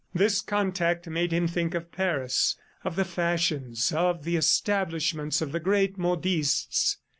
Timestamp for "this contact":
0.15-1.05